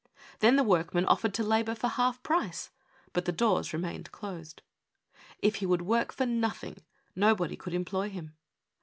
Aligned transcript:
Then 0.39 0.55
the 0.55 0.63
workman 0.63 1.05
offered 1.05 1.31
to 1.35 1.43
labor 1.43 1.75
for 1.75 1.87
half 1.89 2.23
price, 2.23 2.71
but 3.13 3.25
the 3.25 3.31
doors 3.31 3.71
remained 3.71 4.11
closed. 4.11 4.63
If 5.43 5.57
he 5.57 5.67
would 5.67 5.83
work 5.83 6.11
for 6.11 6.25
noth 6.25 6.63
ing, 6.63 6.81
nobody 7.15 7.55
could 7.55 7.75
employ 7.75 8.09
him. 8.09 8.33